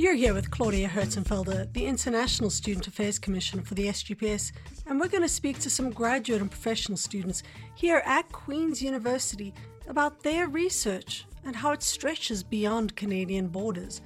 [0.00, 4.50] You're here with Claudia Herzenfelder, the International Student Affairs Commissioner for the SGPS,
[4.86, 7.42] and we're going to speak to some graduate and professional students
[7.74, 9.52] here at Queen's University
[9.88, 14.00] about their research and how it stretches beyond Canadian borders.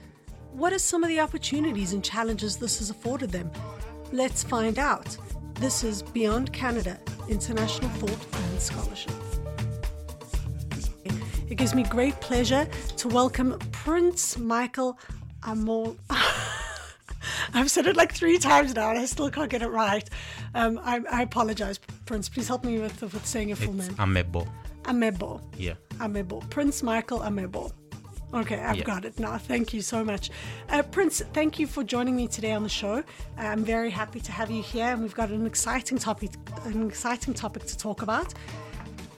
[0.50, 3.52] What are some of the opportunities and challenges this has afforded them?
[4.10, 5.16] Let's find out.
[5.60, 6.98] This is Beyond Canada
[7.28, 9.12] International Thought and Scholarship.
[11.48, 12.66] It gives me great pleasure
[12.96, 14.98] to welcome Prince Michael
[15.46, 15.94] Amor.
[17.54, 20.08] I've said it like three times now and I still can't get it right.
[20.54, 22.28] Um, I, I, apologize, Prince.
[22.28, 23.96] Please help me with, with saying your full it's name.
[23.96, 24.48] Amegbor.
[24.82, 25.40] Amegbor.
[25.56, 25.74] Yeah.
[25.98, 26.48] Amegbor.
[26.50, 27.72] Prince Michael Amegbor.
[28.32, 28.84] Okay, I've Yeah.
[28.84, 29.38] got it now.
[29.38, 30.30] Thank you so much.
[30.68, 33.04] Uh, Prince, thank you for joining me today on the show.
[33.38, 36.30] I'm very happy to have you here, and we've got an exciting topic,
[36.64, 38.34] an exciting topic to talk about.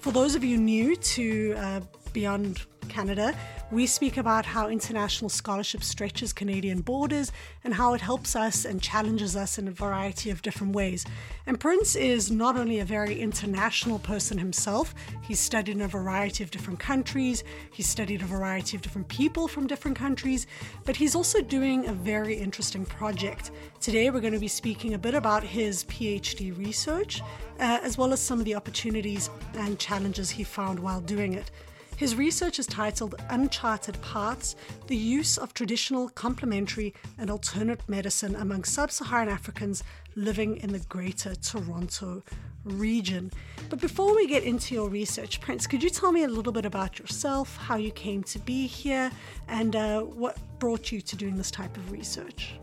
[0.01, 1.81] For those of you new to uh,
[2.13, 3.35] Beyond Canada,
[3.73, 7.33] we speak about how international scholarship stretches Canadian borders
[7.65, 11.05] and how it helps us and challenges us in a variety of different ways.
[11.47, 16.45] And Prince is not only a very international person himself, he's studied in a variety
[16.45, 20.47] of different countries, he's studied a variety of different people from different countries,
[20.85, 23.51] but he's also doing a very interesting project.
[23.81, 27.21] Today, we're going to be speaking a bit about his PhD research,
[27.59, 31.51] uh, as well as some of the opportunities and challenges he found while doing it.
[31.97, 34.55] His research is titled Uncharted Paths
[34.87, 39.83] The Use of Traditional, Complementary, and Alternate Medicine Among Sub Saharan Africans
[40.15, 42.23] Living in the Greater Toronto
[42.65, 43.33] Region.
[43.71, 46.67] But before we get into your research, Prince, could you tell me a little bit
[46.67, 49.11] about yourself, how you came to be here,
[49.49, 52.57] and uh, what brought you to doing this type of research?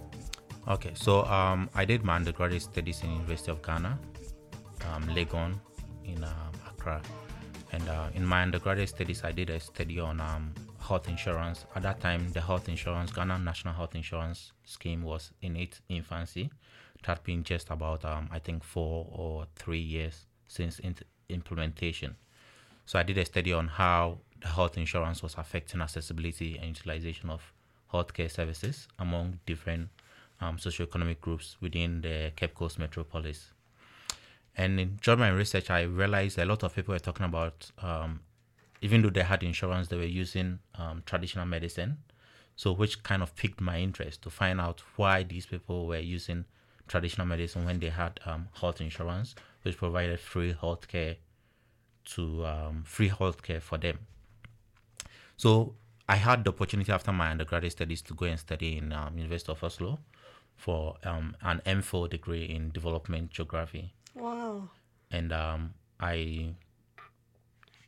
[0.68, 3.98] Okay, so um, I did my undergraduate studies in the University of Ghana,
[4.94, 5.56] um, Legon,
[6.06, 7.02] in um, Accra,
[7.74, 11.66] and uh, in my undergraduate studies, I did a study on um, health insurance.
[11.76, 16.52] At that time, the health insurance, Ghana National Health Insurance Scheme, was in its infancy.
[17.00, 20.80] It had been just about, um, I think, four or three years since
[21.30, 22.16] implementation.
[22.86, 27.32] So I did a study on how the health insurance was affecting accessibility and utilization
[27.32, 27.54] of
[27.92, 29.90] healthcare services among different
[30.42, 33.53] um, socioeconomic groups within the Cape Coast metropolis.
[34.56, 38.22] And in during my research, I realized a lot of people were talking about, um,
[38.82, 41.98] even though they had insurance, they were using um, traditional medicine.
[42.56, 46.46] So, which kind of piqued my interest to find out why these people were using
[46.88, 49.34] traditional medicine when they had um, health insurance,
[49.64, 51.18] which provided free healthcare
[52.06, 54.00] to um, free healthcare for them.
[55.38, 55.76] So
[56.08, 59.52] I had the opportunity after my undergraduate studies to go and study in um, University
[59.52, 60.00] of Oslo
[60.56, 64.70] for um, an MPhil degree in development geography, Wow.
[65.12, 66.54] and um, I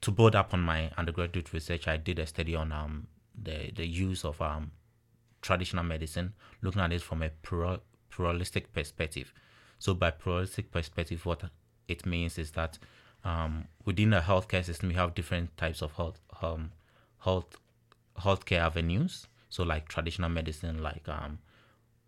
[0.02, 3.08] to build up on my undergraduate research, I did a study on um,
[3.42, 4.72] the the use of um,
[5.42, 9.34] traditional medicine, looking at it from a plura- pluralistic perspective.
[9.80, 11.44] So, by pluralistic perspective, what
[11.88, 12.78] it means is that
[13.24, 16.72] um, within the healthcare system, you have different types of health um,
[17.20, 17.58] health
[18.20, 19.28] healthcare avenues.
[19.50, 21.40] So, like traditional medicine, like um,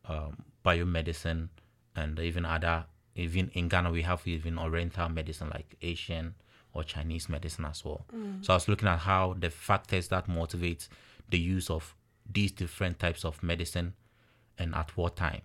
[0.06, 1.50] um, biomedicine,
[1.96, 2.86] and even other.
[3.18, 6.36] Even in Ghana, we have even Oriental medicine, like Asian
[6.74, 8.06] or Chinese medicine as well.
[8.42, 10.88] So I was looking at how the factors that motivate
[11.30, 11.96] the use of
[12.32, 13.94] these different types of medicine,
[14.60, 15.42] and at what time,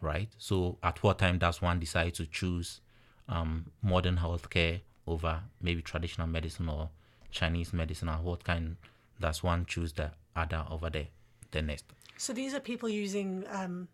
[0.00, 0.28] right?
[0.38, 2.80] So at what time does one decide to choose
[3.28, 6.90] um, modern healthcare over maybe traditional medicine or
[7.30, 8.76] Chinese medicine, or what kind
[9.20, 11.06] does one choose the other over the
[11.50, 11.86] the next?
[12.16, 13.88] So these are people using um,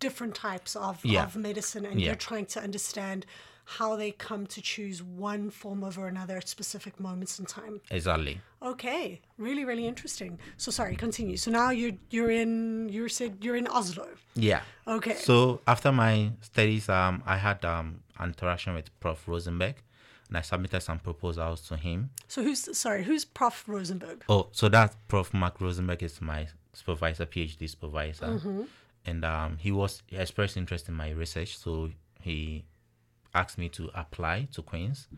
[0.00, 1.24] different types of, Yeah.
[1.24, 2.06] of medicine, and Yeah.
[2.08, 3.24] you're trying to understand
[3.78, 7.80] how they come to choose one form over another at specific moments in time.
[7.90, 8.40] Exactly.
[8.60, 10.40] Okay, really, really interesting.
[10.56, 11.36] So sorry, continue.
[11.36, 14.08] So now you're you're in you said you're in Oslo.
[14.34, 14.62] Yeah.
[14.88, 15.14] Okay.
[15.14, 19.28] So after my studies, um, I had um an interaction with Prof.
[19.28, 19.76] Rosenberg,
[20.28, 22.10] and I submitted some proposals to him.
[22.26, 23.04] So who's sorry?
[23.04, 24.24] Who's Prof Rosenberg?
[24.28, 25.32] Oh, so that Prof.
[25.32, 28.40] Mark Rosenberg is my supervisor, PhD supervisor,
[29.06, 32.64] and um, he was he expressed interest in my research, so he
[33.34, 35.08] asked me to apply to Queens,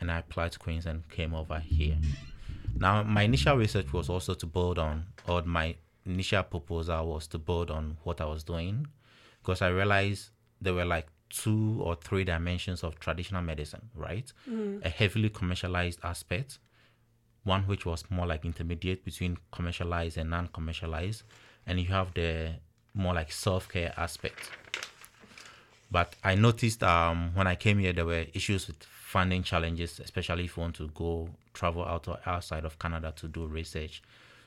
[0.00, 1.96] and I applied to Queens and came over here.
[2.76, 5.76] Now, my initial research was also to build on, or my
[6.06, 8.86] initial proposal was to build on what I was doing,
[9.42, 10.30] because I realized
[10.60, 14.32] there were like two or three dimensions of traditional medicine, right?
[14.82, 16.58] A heavily commercialized aspect,
[17.44, 21.22] one which was more like intermediate between commercialized and non-commercialized,
[21.66, 22.54] and you have the
[22.94, 24.50] more like self-care aspect.
[25.90, 30.44] But I noticed um, when I came here, there were issues with funding challenges, especially
[30.44, 34.02] if you want to go travel out or outside of Canada to do research.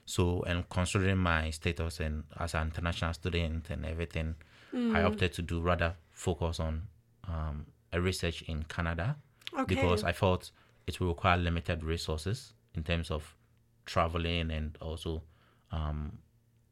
[0.06, 4.36] So, and considering my status and as an international student and everything,
[4.74, 6.84] I opted to do rather focus on
[7.28, 9.18] um, a research in Canada
[9.54, 9.66] Okay.
[9.76, 10.50] because I thought
[10.88, 13.36] it will require limited resources in terms of
[13.86, 15.24] traveling and also,
[15.74, 16.20] um,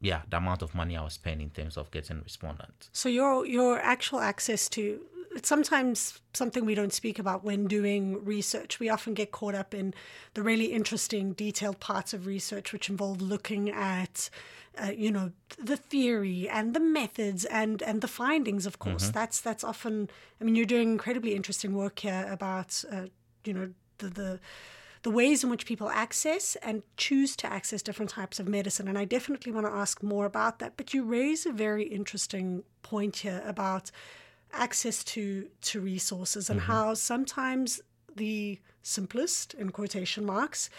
[0.00, 2.88] yeah, the amount of money I was spending in terms of getting respondents.
[2.92, 5.00] So your your actual access to
[5.32, 8.80] it's sometimes something we don't speak about when doing research.
[8.80, 9.94] We often get caught up in
[10.34, 14.28] the really interesting, detailed parts of research, which involve looking at,
[14.76, 18.66] uh, you know, the theory and the methods and and the findings.
[18.66, 20.10] Of course, that's that's often.
[20.40, 23.06] I mean, you're doing incredibly interesting work here about, uh,
[23.44, 24.40] you know, the the
[25.02, 28.86] the ways in which people access and choose to access different types of medicine.
[28.86, 30.76] And I definitely want to ask more about that.
[30.76, 33.90] But you raise a very interesting point here about
[34.52, 37.80] access to to resources and how sometimes
[38.16, 40.70] the simplest in quotation marks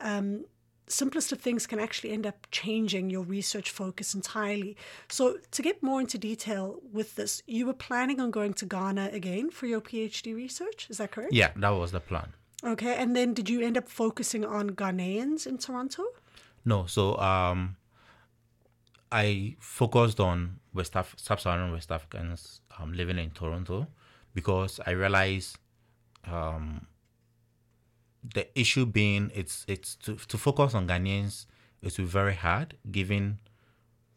[0.00, 0.44] um,
[0.88, 4.76] simplest of things can actually end up changing your research focus entirely
[5.08, 9.08] so to get more into detail with this you were planning on going to ghana
[9.12, 12.32] again for your phd research is that correct Yeah, that was the plan.
[12.62, 16.04] Okay, and then did you end up focusing on Ghanaians in Toronto?
[16.64, 17.76] No, so um,
[19.10, 23.86] I focused on West Af- sub-Saharan West Africans um, living in Toronto
[24.34, 25.56] because I realized
[26.30, 26.86] um,
[28.34, 31.46] the issue being it's it's to to focus on Ghanaians
[31.80, 33.38] is very hard given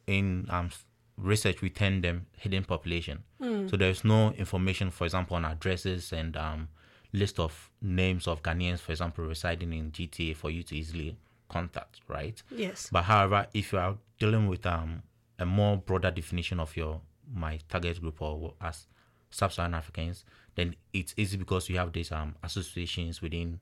[0.06, 0.70] in um
[1.18, 3.24] research we term them hidden population.
[3.70, 6.68] So there's no information, for example, on addresses and um
[7.14, 11.16] list of names of Ghanaians, for example, residing in GTA for you to easily
[11.50, 12.42] contact, right?
[12.50, 12.90] Yes.
[12.92, 15.04] But however, if you are dealing with um
[15.40, 17.02] a more broader definition of your
[17.34, 18.88] my target group or as
[19.30, 20.26] sub-Saharan Africans,
[20.56, 23.60] then it's easy because you have these um associations within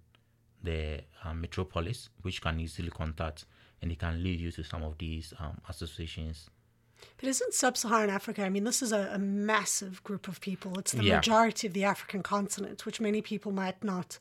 [0.64, 3.46] the um, metropolis which can easily contact
[3.82, 6.50] and it can lead you to some of these um, associations.
[7.18, 8.44] But isn't sub Saharan Africa?
[8.44, 10.80] I mean, this is a, a massive group of people.
[10.80, 11.16] It's the Yeah.
[11.18, 14.18] majority of the African continent, which many people might not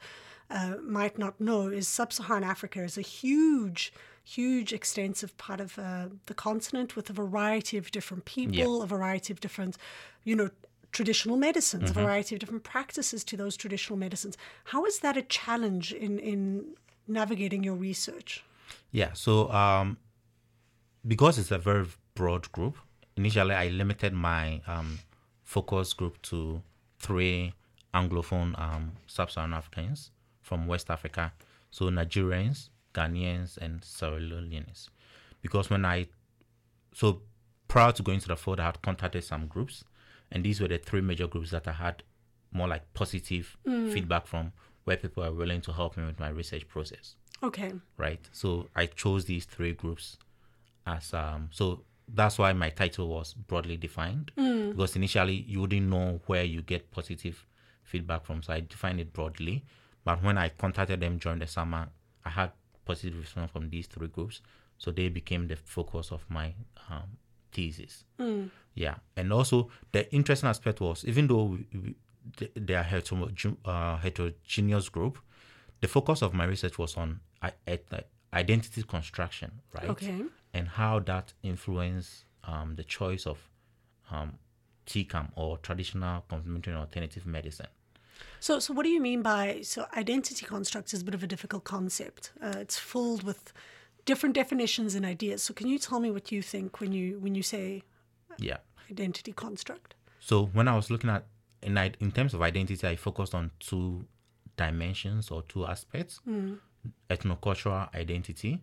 [0.51, 1.69] uh, might not know.
[1.69, 3.93] Is sub Saharan Africa is a huge,
[4.25, 9.33] huge, extensive part of uh, the continent with a variety of different people, a variety
[9.33, 9.77] of different,
[10.25, 10.51] you know,
[10.91, 14.37] traditional medicines, a variety of different practices to those traditional medicines.
[14.65, 16.75] How is that a challenge in in
[17.07, 18.45] navigating your research?
[18.91, 19.99] Yeah, so um,
[21.07, 21.87] because it's a very
[22.21, 22.77] broad group,
[23.17, 24.99] initially I limited my um,
[25.43, 26.61] focus group to
[26.99, 27.55] three
[27.95, 30.11] Anglophone um, sub-Saharan Africans
[30.43, 31.33] from West Africa,
[31.71, 34.89] so Nigerians, Ghanaians, and Sierra Leoneans.
[35.41, 36.09] Because when I,
[36.93, 37.23] so
[37.69, 39.83] prior to going to the field, I had contacted some groups,
[40.31, 42.03] and these were the three major groups that I had
[42.53, 43.57] more like positive
[43.93, 44.53] feedback from,
[44.85, 47.73] where people are willing to help me with my research process Okay.
[47.97, 48.21] right?
[48.33, 50.19] So I chose these three groups
[50.87, 51.83] as um so
[52.15, 54.33] that's why my title was broadly defined
[54.71, 57.47] because initially you wouldn't know where you get positive
[57.85, 58.43] feedback from.
[58.43, 59.65] So I defined it broadly.
[60.05, 61.89] But when I contacted them during the summer,
[62.25, 62.53] I had
[62.85, 64.41] positive response from these three groups.
[64.79, 66.55] So they became the focus of my
[66.89, 67.19] um,
[67.53, 68.05] thesis.
[68.75, 68.95] Yeah.
[69.17, 71.95] And also the interesting aspect was even though we, we,
[72.55, 72.87] they- are
[73.65, 75.19] uh, heterogeneous group,
[75.81, 77.53] the focus of my research was on i-
[78.33, 79.91] identity construction, right?
[79.91, 80.23] Okay.
[80.53, 83.39] And how that influence um, the choice of
[84.11, 84.39] um,
[84.87, 87.69] TCAM or traditional complementary and alternative medicine.
[88.41, 91.27] So, so what do you mean by so identity construct is a bit of a
[91.27, 92.33] difficult concept.
[92.43, 93.53] Uh, it's filled with
[94.05, 95.43] different definitions and ideas.
[95.43, 97.83] So, can you tell me what you think when you when you say
[98.39, 98.59] Yeah.
[98.91, 99.95] identity construct?
[100.19, 101.27] So when I was looking at
[101.63, 104.07] in in terms of identity, I focused on two
[104.57, 106.21] dimensions or two aspects:
[107.09, 108.61] ethnocultural identity,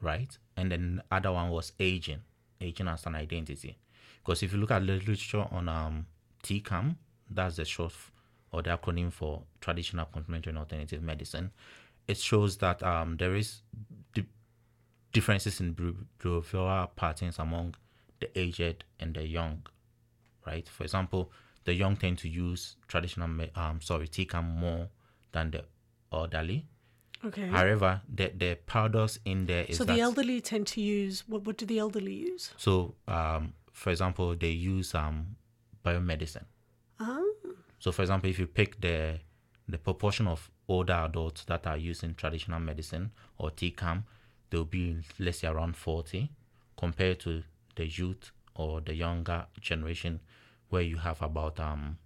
[0.00, 2.20] right, and then the other one was aging,
[2.60, 3.78] aging as an identity.
[4.24, 6.06] Because if you look at the literature on um,
[6.42, 6.96] TCAM,
[7.30, 8.12] that's the short f-
[8.52, 11.50] or the acronym for traditional complementary and alternative medicine.
[12.06, 13.62] It shows that um, there is
[14.14, 14.26] di-
[15.12, 17.74] differences in behav- behavioral patterns among
[18.20, 19.62] the aged and the young
[20.48, 20.68] right?
[20.68, 21.30] For example,
[21.64, 24.88] the young tend to use traditional, um, sorry, TCAM more
[25.32, 25.64] than the
[26.12, 26.66] elderly.
[27.24, 27.48] Okay.
[27.48, 31.44] However, the the paradox in there is so the elderly tend to use what?
[31.44, 32.52] What do the elderly use?
[32.56, 35.36] so um, for example, they use um
[35.84, 36.44] biomedicine.
[37.00, 37.32] Oh,
[37.80, 39.20] So, for example, if you pick the
[39.68, 44.04] the proportion of older adults that are using traditional medicine or TCAM,
[44.50, 46.30] they'll be let's say around forty,
[46.76, 47.42] compared to
[47.76, 50.20] the youth or the younger generation,
[50.70, 51.98] where you have about um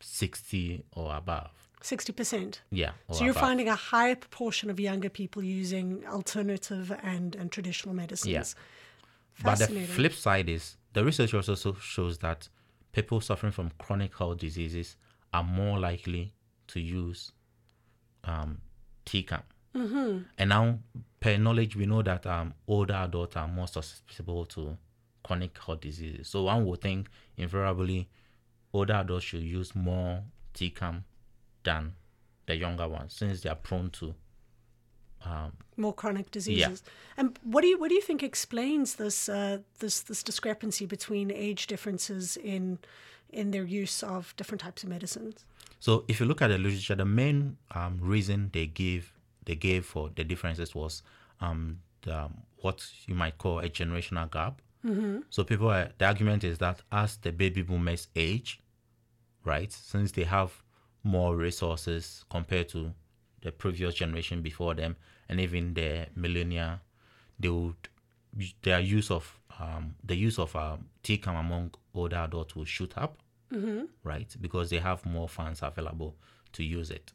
[0.00, 1.67] sixty or above.
[1.82, 2.60] 60%.
[2.70, 2.90] Yeah.
[3.12, 8.56] So you're finding a higher proportion of younger people using alternative and, and traditional medicines.
[8.56, 9.44] Yeah.
[9.44, 12.48] But the flip side is the research also shows that
[12.92, 14.96] people suffering from chronic health diseases
[15.32, 16.32] are more likely
[16.68, 17.32] to use
[18.24, 18.60] um,
[19.06, 19.42] TCAM.
[19.76, 20.18] Mm-hmm.
[20.38, 20.78] And now,
[21.20, 24.76] per knowledge, we know that um, older adults are more susceptible to
[25.22, 26.28] chronic heart diseases.
[26.28, 28.08] So one would think invariably
[28.72, 30.22] older adults should use more
[30.54, 31.02] TCAM
[31.68, 31.82] than
[32.46, 34.14] the younger ones since they are prone to
[35.76, 36.82] more chronic diseases.
[36.84, 36.92] Yeah.
[37.18, 41.30] And what do you what do you think explains this uh, this this discrepancy between
[41.30, 42.78] age differences in
[43.40, 45.44] in their use of different types of medicines?
[45.80, 49.12] So if you look at the literature, the main um, reason they give
[49.44, 51.02] they gave for the differences was
[51.40, 52.28] um, the,
[52.62, 54.60] what you might call a generational gap.
[54.84, 55.18] Mm-hmm.
[55.30, 58.60] So people, are, the argument is that as the baby boomers age,
[59.44, 60.62] right, since they have
[61.02, 62.92] more resources compared to
[63.42, 64.96] the previous generation before them,
[65.28, 66.80] and even the millennia,
[67.38, 67.76] they would
[68.62, 73.18] their use of um, the use of um, TCAM among older adults will shoot up,
[74.04, 76.14] right, because they have more funds available
[76.52, 77.12] to use it.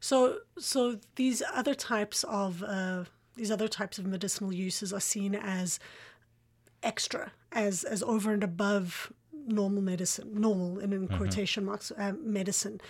[0.00, 3.04] So so these other types of uh,
[3.36, 5.80] these other types of medicinal uses are seen as
[6.82, 9.12] extra, as as over and above
[9.46, 12.80] normal medicine, normal and in quotation marks uh, medicine.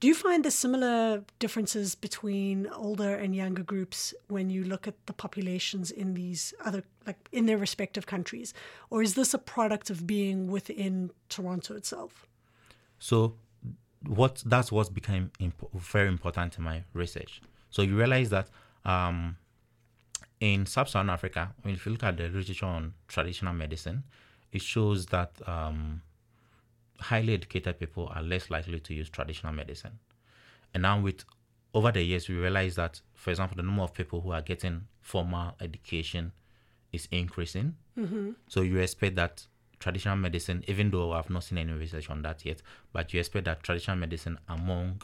[0.00, 4.94] Do you find there's similar differences between older and younger groups when you look at
[5.06, 8.52] the populations in these other, like in their respective countries,
[8.90, 12.26] or is this a product of being within Toronto itself?
[12.98, 13.36] So
[14.06, 17.40] what that's what became imp- very important in my research.
[17.70, 18.48] So you realize that
[18.84, 19.36] um,
[20.40, 24.02] in sub-Saharan Africa, when if you look at the literature on traditional medicine,
[24.52, 26.02] it shows that um,
[27.00, 29.98] highly educated people are less likely to use traditional medicine.
[30.74, 31.24] And now with
[31.74, 34.82] over the years, we realize that, for example, the number of people who are getting
[35.00, 36.32] formal education
[36.92, 37.76] is increasing.
[38.48, 39.46] So you expect that
[39.78, 42.60] traditional medicine, even though I've not seen any research on that yet,
[42.92, 45.02] but you expect that traditional medicine among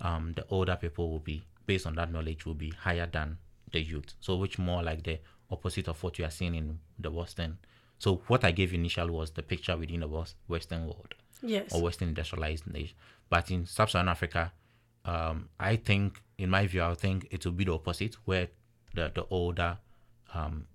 [0.00, 3.38] um, the older people will be, based on that knowledge, will be higher than
[3.72, 4.14] the youth.
[4.20, 5.18] So which more like the
[5.50, 7.58] opposite of what you are seeing in the Western.
[7.98, 11.72] So what I gave initially was the picture within the Western world Yes.
[11.72, 12.96] or Western industrialized nation.
[13.28, 14.52] But in sub-Saharan Africa,
[15.04, 18.48] um, I think, in my view, I think it will be the opposite, where
[18.94, 19.78] the, the older
[20.34, 20.66] um,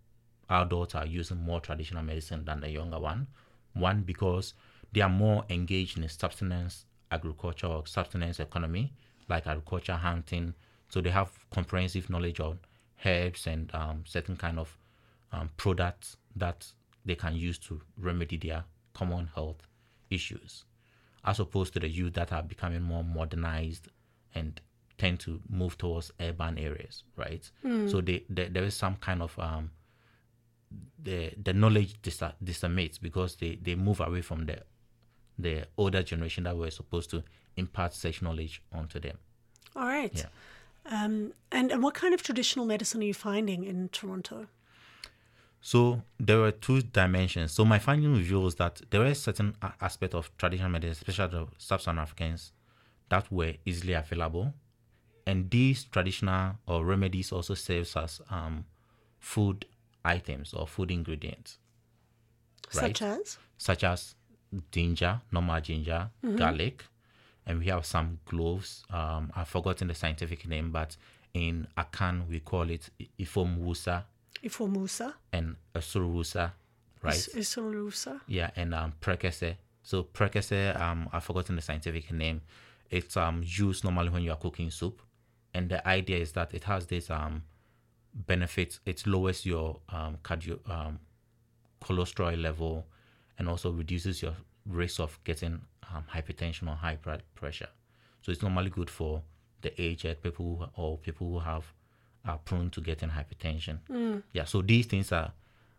[0.49, 3.27] adults are using more traditional medicine than the younger one.
[3.73, 4.53] One, because
[4.91, 8.93] they are more engaged in subsistence agriculture or subsistence economy,
[9.29, 10.53] like agriculture, hunting.
[10.89, 12.59] So they have comprehensive knowledge on
[13.05, 14.77] herbs and um, certain kind of
[15.31, 16.67] um, products that
[17.05, 19.67] they can use to remedy their common health
[20.09, 20.65] issues,
[21.25, 23.87] as opposed to the youth that are becoming more modernized
[24.35, 24.61] and
[24.97, 27.49] tend to move towards urban areas, right?
[27.89, 29.71] So they, they, there is some kind of um,
[31.03, 34.59] the the knowledge dis- disseminates because they, they move away from the
[35.39, 37.23] the older generation that were supposed to
[37.57, 39.17] impart such knowledge onto them.
[39.75, 40.13] All right.
[40.13, 40.25] Yeah.
[40.85, 44.47] Um, and, and what kind of traditional medicine are you finding in Toronto?
[45.63, 47.51] So there were two dimensions.
[47.51, 51.99] So my finding reveals that there were certain aspects of traditional medicine, especially the sub-Saharan
[51.99, 52.51] Africans,
[53.09, 54.53] that were easily available,
[55.27, 58.65] and these traditional or remedies also serves as um,
[59.19, 59.65] food
[60.03, 61.59] items or food ingredients,
[62.73, 62.97] Right.
[62.97, 63.37] Such as?
[63.57, 64.15] such as
[64.71, 66.85] ginger, normal ginger, garlic,
[67.45, 68.83] and we have some cloves.
[68.89, 70.95] Um, I've forgotten the scientific name, but
[71.33, 73.09] in Akan we call it I-
[74.43, 75.13] Ifomwusa Ifomusa?
[75.33, 76.51] and Asurusa,
[77.01, 77.15] right?
[77.15, 77.29] Is-
[78.27, 79.55] Yeah, and um, prekese.
[79.83, 82.41] So prekese, um, I've forgotten the scientific name.
[82.89, 85.01] It's um used normally when you are cooking soup,
[85.53, 87.43] and the idea is that it has this um
[88.13, 88.79] benefits.
[88.85, 90.99] It lowers your um cardio um
[91.81, 92.85] cholesterol level,
[93.39, 94.33] and also reduces your
[94.65, 95.61] risk of getting
[95.95, 97.69] um, hypertension or high blood pressure.
[98.21, 99.23] So it's normally good for
[99.61, 101.63] the aged people or people who have
[102.25, 104.23] are prone to getting hypertension.
[104.33, 105.31] Yeah, so these things are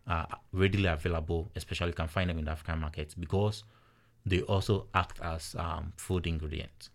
[0.05, 3.63] are readily available, especially you can find them in the African markets because
[4.25, 6.89] they also act as um, food ingredients.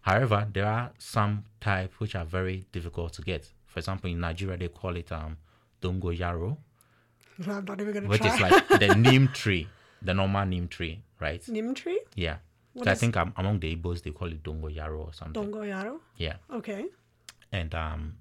[0.00, 3.48] However, there are some types which are very difficult to get.
[3.66, 5.36] For example, in Nigeria, they call it um,
[5.80, 6.56] dongo yaro,
[7.46, 8.34] I'm not even going to which try.
[8.34, 9.68] is like the neem tree,
[10.02, 11.46] the normal neem tree, right?
[11.48, 12.00] Neem tree?
[12.14, 12.36] Yeah.
[12.76, 15.42] So I think um, among the Igbos, they call it dongo yaro or something.
[15.42, 15.98] Dongo Yaro?
[16.16, 16.36] Yeah.
[16.52, 16.86] Okay.
[17.52, 18.14] And um,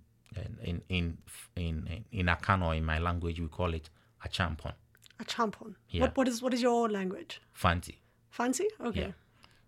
[0.64, 1.18] in in
[1.56, 3.90] in in Akan or in my language, we call it
[4.24, 4.74] a champon,
[5.20, 5.76] A champon.
[5.90, 6.02] Yeah.
[6.02, 7.42] What, what is what is your language?
[7.54, 7.96] Fante.
[8.38, 8.66] Fante?
[8.82, 9.02] Okay.
[9.02, 9.12] Yeah.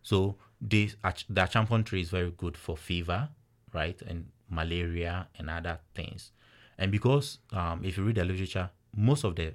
[0.01, 0.95] So this
[1.29, 3.29] the achampon tree is very good for fever,
[3.73, 6.31] right, and malaria and other things.
[6.77, 9.53] And because um, if you read the literature, most of the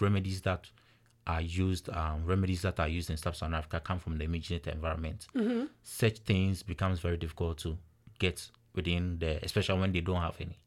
[0.00, 0.66] remedies that
[1.26, 5.26] are used, um, remedies that are used in sub-Saharan Africa come from the immediate environment.
[5.82, 7.76] Such things becomes very difficult to
[8.18, 10.58] get within the, especially when they don't have any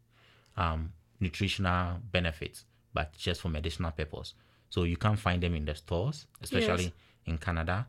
[0.57, 4.33] um, nutritional benefits, but just for medicinal purpose.
[4.69, 6.93] So you can't find them in the stores, especially Yes.
[7.25, 7.87] in Canada.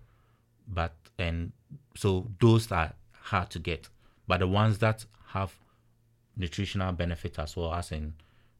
[0.68, 1.52] But and
[1.96, 3.88] so those are hard to get.
[4.28, 5.52] But the ones that have
[6.36, 8.14] nutritional benefit as well as in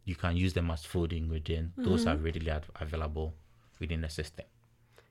[0.05, 3.35] you can use them as food ingredient, those are readily ad- available
[3.79, 4.45] within the system.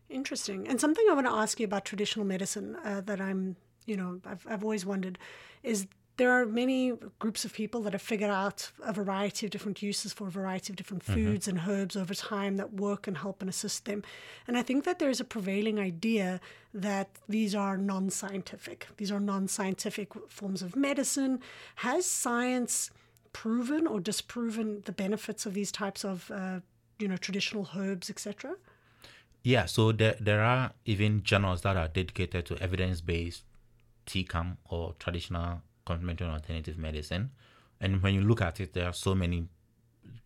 [0.10, 0.68] Interesting.
[0.68, 4.20] And something I want to ask you about traditional medicine uh, that I'm, you know,
[4.26, 5.18] I've, I've always wondered
[5.64, 5.88] is
[6.20, 10.12] there are many groups of people that have figured out a variety of different uses
[10.12, 13.50] for a variety of different foods and herbs over time that work and help and
[13.50, 14.04] assist them.
[14.46, 16.42] And I think that there's a prevailing idea
[16.74, 18.88] that these are non scientific.
[18.98, 21.40] These are non scientific forms of medicine.
[21.76, 22.92] Has science
[23.32, 26.60] proven or disproven the benefits of these types of, uh,
[27.00, 28.56] you know, traditional herbs, etc.?
[29.42, 33.46] Yeah, so there there are even journals that are dedicated to evidence based
[34.06, 35.62] TCAM or traditional
[35.92, 37.24] complementary and alternative medicine.
[37.82, 39.40] And when you look at it, there are so many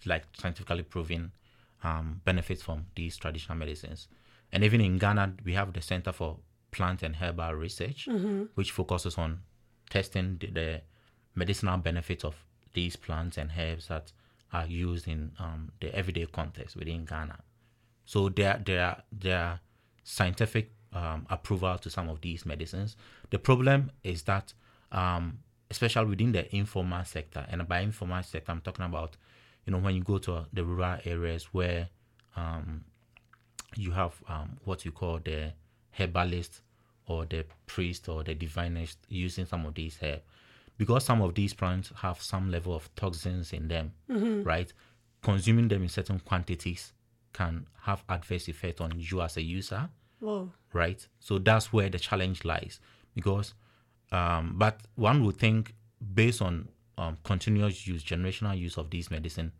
[0.06, 1.32] like scientifically proven
[1.84, 4.08] um, benefits from these traditional medicines.
[4.52, 6.38] And even in Ghana, we have the Center for
[6.72, 8.08] Plant and Herbal Research,
[8.56, 9.40] which focuses on
[9.90, 10.82] testing the, the
[11.36, 12.36] medicinal benefits of
[12.74, 14.12] these plants and herbs that
[14.52, 17.38] are used in um, the everyday context within Ghana.
[18.06, 19.60] So there, there, there are
[20.04, 22.96] scientific um, approval to some of these medicines.
[23.30, 24.54] The problem is that,
[24.92, 25.40] um,
[25.74, 29.18] especially within the informal sector, and by informal sector, I'm talking about,
[29.66, 31.90] you know, when you go to the rural areas where
[32.36, 32.84] um,
[33.76, 35.52] you have um, what you call the
[35.98, 36.62] herbalist
[37.08, 40.22] or the priest or the divinist using some of these herbs.
[40.78, 43.94] Because some of these plants have some level of toxins in them,
[44.44, 44.72] right?
[45.24, 46.94] Consuming them in certain quantities
[47.34, 50.52] can have adverse effect on you as a user, Whoa.
[50.72, 51.08] right?
[51.20, 52.80] So that's where the challenge lies.
[53.16, 53.54] Because,
[54.14, 55.74] um, but one would think
[56.14, 59.52] based on um, continuous use, generational use of these medicine,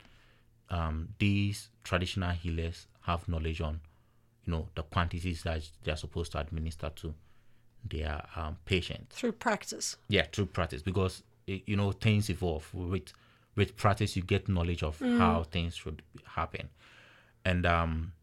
[0.70, 3.82] um, these traditional healers have knowledge on,
[4.46, 7.16] you know, the quantities that they are supposed to administer to
[7.84, 9.16] their um, patients.
[9.16, 9.98] Through practice.
[10.08, 13.12] Yeah, through practice, because eh, you know things evolve with
[13.56, 14.16] with practice.
[14.16, 16.70] You get knowledge of how things should happen,
[17.44, 18.14] and um,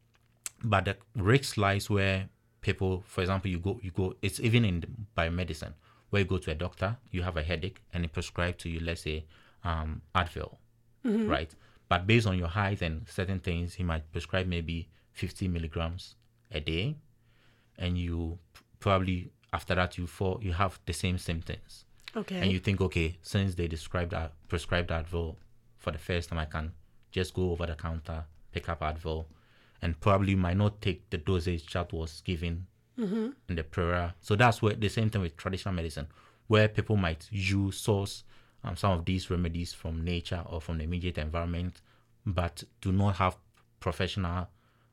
[0.62, 2.28] but the risk lies where
[2.62, 4.14] people, for example, you go you go.
[4.22, 5.74] It's even in biomedicine
[6.10, 8.80] where you go to a doctor, you have a headache, and he prescribe to you,
[8.80, 9.24] let's say,
[9.64, 10.56] um, Advil,
[11.04, 11.54] right?
[11.88, 16.14] But based on your height and certain things, he might prescribe maybe 50 milligrams
[16.52, 16.96] a day,
[17.78, 18.38] and you
[18.78, 21.84] probably after that you fall you have the same symptoms
[22.16, 22.36] Okay.
[22.38, 25.36] and you think okay since they described that prescribed advil
[25.78, 26.72] for the first time i can
[27.12, 29.26] just go over the counter pick up advil
[29.82, 32.66] and probably might not take the dosage that was given
[33.48, 36.06] in the prayer so that's where the same thing with traditional medicine
[36.48, 38.24] where people might use source
[38.64, 41.80] um, some of these remedies from nature or from the immediate environment
[42.26, 43.36] but do not have
[43.80, 44.48] professional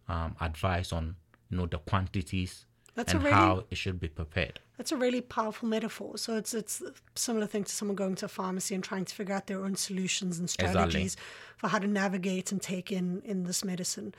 [0.08, 1.15] um, advice on
[1.50, 2.65] you know the quantities
[2.96, 6.17] That's and really- how it should be prepared That's a really powerful metaphor.
[6.17, 6.84] So it's it's
[7.15, 9.76] similar thing to someone going to a pharmacy and trying to figure out their own
[9.76, 11.17] solutions and strategies
[11.58, 14.13] for how to navigate and take in in this medicine.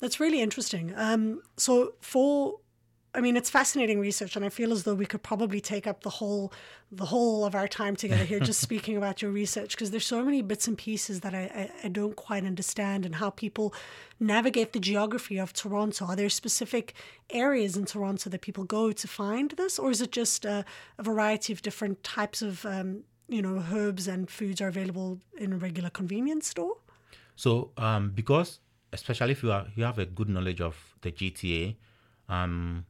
[0.00, 0.92] That's really interesting.
[0.96, 2.58] Um, so for
[3.12, 6.02] I mean, it's fascinating research, and I feel as though we could probably take up
[6.02, 6.52] the whole,
[6.92, 10.24] the whole of our time together here, just speaking about your research, because there's so
[10.24, 13.74] many bits and pieces that I, I, I don't quite understand, and how people
[14.20, 16.06] navigate the geography of Toronto.
[16.06, 16.94] Are there specific
[17.30, 20.64] areas in Toronto that people go to find this, or is it just a,
[20.96, 25.52] a variety of different types of, um, you know, herbs and foods are available in
[25.52, 26.76] a regular convenience store?
[27.34, 28.60] So, um, because
[28.92, 31.76] especially if you are you have a good knowledge of the GTA,
[32.28, 32.84] um,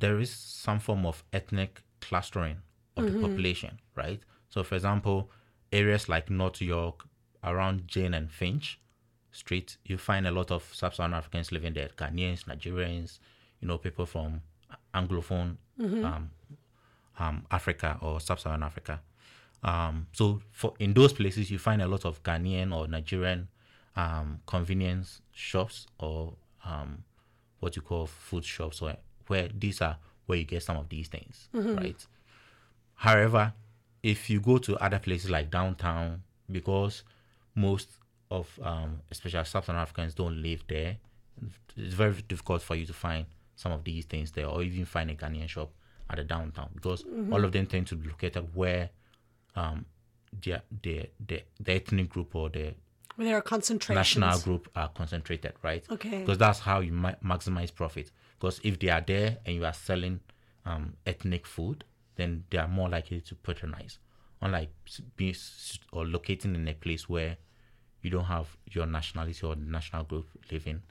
[0.00, 2.56] there is some form of ethnic clustering
[2.96, 4.20] of the population, right?
[4.48, 5.30] So, for example,
[5.72, 7.06] areas like North York,
[7.42, 8.80] around Jane and Finch
[9.32, 13.18] Street, you find a lot of sub-Saharan Africans living there, Ghanaians, Nigerians,
[13.60, 14.42] you know, people from
[14.94, 15.56] Anglophone
[16.04, 16.30] um,
[17.18, 19.00] um, Africa or sub-Saharan Africa.
[19.62, 23.48] Um, so for in those places, you find a lot of Ghanaian or Nigerian
[23.96, 27.04] um, convenience shops or um,
[27.60, 28.96] what you call food shops, or
[29.28, 32.06] where these are where you get some of these things, right?
[32.94, 33.52] However,
[34.02, 37.02] if you go to other places like downtown, because
[37.54, 37.88] most
[38.30, 40.96] of um, especially sub-Saharan Africans don't live there,
[41.76, 45.10] it's very difficult for you to find some of these things there, or even find
[45.10, 45.70] a Ghanaian shop
[46.10, 48.90] at the downtown because all of them tend to be located where
[49.56, 49.84] um,
[50.42, 52.74] the, the, the, the ethnic group or the
[53.16, 54.16] Where there are concentrations.
[54.18, 55.84] national group are concentrated, right?
[55.90, 56.20] Okay.
[56.20, 58.10] Because that's how you ma- maximize profit.
[58.44, 60.20] Because if they are there and you are selling
[60.66, 61.82] um, ethnic food,
[62.16, 63.98] then they are more likely to patronize.
[64.42, 64.68] Unlike
[65.16, 65.34] being
[65.94, 67.38] or locating in a place where
[68.02, 70.82] you don't have your nationality or national group living.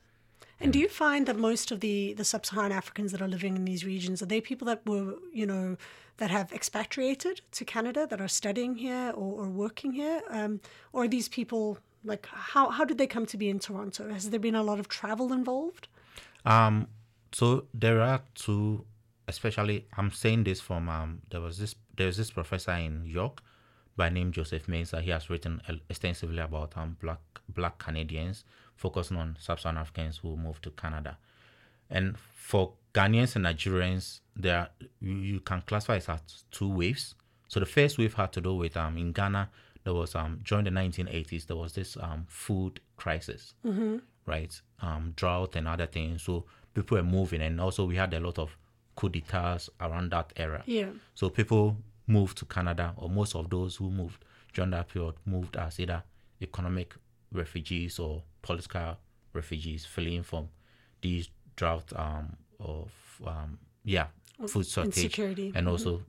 [0.59, 3.65] And do you find that most of the, the sub-Saharan Africans that are living in
[3.65, 5.77] these regions are they people that were you know
[6.17, 10.59] that have expatriated to Canada that are studying here or, or working here, um,
[10.91, 14.11] or are these people like how how did they come to be in Toronto?
[14.11, 15.87] Has there been a lot of travel involved?
[16.45, 16.87] Um,
[17.33, 18.85] so there are two,
[19.27, 23.41] especially I'm saying this from um, there was this there's this professor in York
[23.95, 25.01] by name Joseph Mensah.
[25.01, 27.19] He has written extensively about um black
[27.49, 28.43] black Canadians,
[28.75, 31.17] focusing on sub-Saharan Africans who moved to Canada.
[31.89, 34.69] And for Ghanaians and Nigerians, there
[35.01, 37.15] you, can classify it as two waves.
[37.47, 39.49] So the first wave had to do with um in Ghana
[39.83, 43.53] there was um during the 1980s there was this um food crisis,
[44.25, 44.61] right?
[44.81, 46.23] Um drought and other things.
[46.23, 48.57] So people were moving, and also we had a lot of
[48.95, 50.63] coup d'états around that era.
[50.65, 50.89] Yeah.
[51.15, 55.55] So people moved to Canada, or most of those who moved during that period moved
[55.55, 56.03] as either
[56.41, 56.95] economic
[57.31, 58.97] refugees or political
[59.33, 60.49] refugees, fleeing from
[61.01, 62.91] these drought um, of
[63.25, 64.07] um, yeah
[64.47, 65.19] food shortage
[65.55, 66.01] and also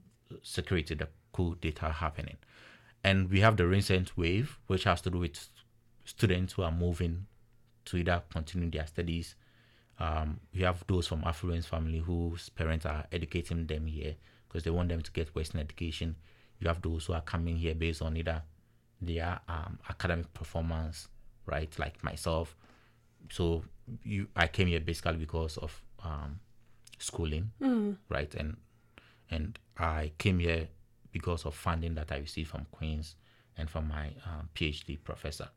[0.42, 2.37] security, the coup d'état happening.
[3.03, 5.48] And we have the recent wave, which has to do with
[6.05, 7.27] students who are moving
[7.87, 9.35] to either continue their studies.
[9.98, 14.16] Um, we have those from affluent family whose parents are educating them here
[14.48, 16.16] because they want them to get Western education.
[16.59, 18.42] You have those who are coming here based on either
[19.00, 21.09] their um, academic performance,
[21.46, 21.72] right?
[21.78, 22.57] Like myself.
[23.30, 23.64] So
[24.02, 26.40] you, I came here basically because of um,
[26.98, 27.50] schooling,
[28.09, 28.35] right?
[28.35, 28.57] And
[29.30, 30.68] and I came here
[31.12, 33.16] because of funding that I received from Queens
[33.57, 35.48] and from my um, PhD professor.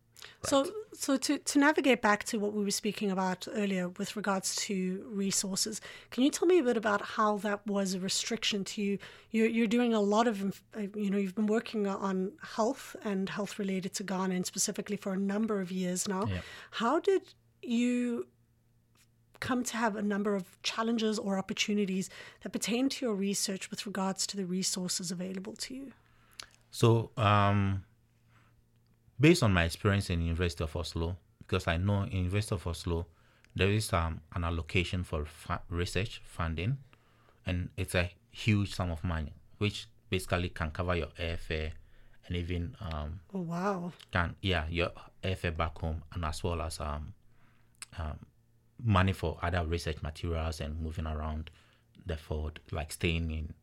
[0.44, 4.56] So, so to, to navigate back to what we were speaking about earlier with regards
[4.68, 8.82] to resources, can you tell me a bit about how that was a restriction to
[8.82, 8.98] you?
[9.32, 13.30] You're, you're doing a lot of, uh, you know, you've been working on health and
[13.30, 16.26] health related to Ghana and specifically for a number of years now.
[16.28, 16.40] Yeah.
[16.72, 17.22] How did
[17.62, 18.28] you
[19.40, 22.10] come to have a number of challenges or opportunities
[22.42, 25.92] that pertain to your research with regards to the resources available to you?
[26.72, 27.84] So, um,
[29.20, 33.06] based on my experience in University of Oslo, because I know in University of Oslo
[33.56, 36.78] there is um, an allocation for fa- research funding,
[37.46, 41.72] and it's a huge sum of money, which basically can cover your airfare
[42.28, 43.92] and even um, Oh, wow.
[44.12, 44.92] can yeah your
[45.24, 47.14] airfare back home and as well as um,
[47.98, 48.18] um
[48.84, 51.50] money for other research materials and moving around
[52.06, 53.54] the fort like staying in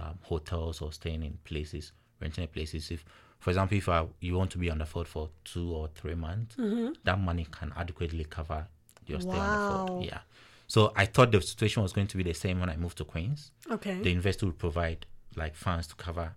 [0.00, 3.04] um, hotels or staying in places renting places if
[3.38, 6.14] for example if I, you want to be on the fort for two or three
[6.14, 6.56] months
[7.04, 8.66] that money can adequately cover
[9.06, 9.98] your stay on the Wow.
[10.00, 10.20] yeah
[10.66, 13.04] so i thought the situation was going to be the same when i moved to
[13.04, 13.98] queens Okay.
[14.02, 16.34] the university would provide like funds to cover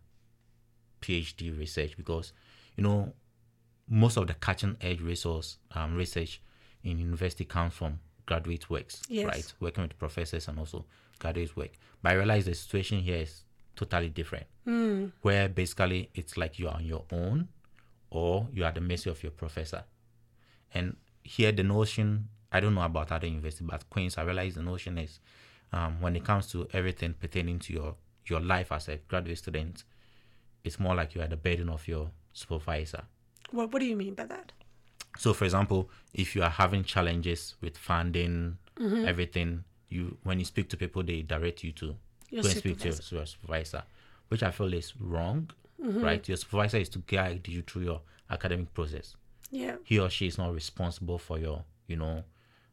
[1.02, 2.34] PhD research because
[2.78, 3.14] you know
[3.90, 6.42] most of the cutting edge resource um, research
[6.84, 9.26] in university comes from graduate works, Yes.
[9.26, 9.54] right?
[9.60, 10.86] Working with professors and also
[11.20, 11.72] graduate work.
[12.02, 13.44] But I realized the situation here is
[13.86, 14.46] totally different,
[15.22, 17.48] where basically it's like you are on your own
[18.10, 19.84] or you are at the mercy of your professor.
[20.74, 24.62] And here the notion, I don't know about other universities, but Queens, I realize the
[24.62, 25.20] notion is
[25.74, 27.96] um, when it comes to everything pertaining to your,
[28.28, 29.84] your life as a graduate student,
[30.64, 33.04] it's more like you are the burden of your supervisor.
[33.52, 34.52] What, what do you mean by that?
[35.18, 38.58] So, for example, if you are having challenges with funding,
[39.06, 41.96] everything, you when you speak to people, they direct you to
[42.32, 43.84] Your and speak to your, your supervisor,
[44.30, 45.52] which I feel is wrong.
[45.80, 46.04] Mm-hmm.
[46.04, 49.16] Right, your supervisor is to guide you through your academic process.
[49.52, 49.76] Yeah.
[49.84, 52.24] He or she is not responsible for your, you know,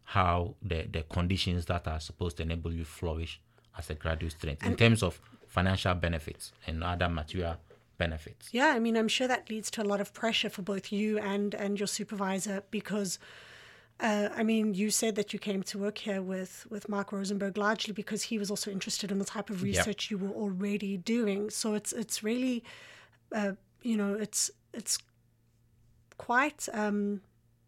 [0.05, 3.41] how the the conditions that are supposed to enable you flourish
[3.77, 7.57] as a graduate student in terms of financial benefits and other material
[7.99, 8.49] benefits.
[8.53, 11.19] Yeah, I mean, I'm sure that leads to a lot of pressure for both you
[11.19, 13.19] and and your supervisor because,
[14.01, 17.57] uh, I mean, you said that you came to work here with with Mark Rosenberg
[17.59, 21.51] largely because he was also interested in the type of research you were already doing.
[21.51, 22.63] So it's it's really,
[23.35, 24.99] uh, you know, it's it's
[26.17, 26.69] quite.
[26.73, 27.23] Um,